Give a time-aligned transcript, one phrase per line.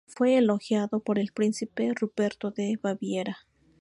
[0.07, 3.37] Fue elogiado por el Príncipe Ruperto de Baviera.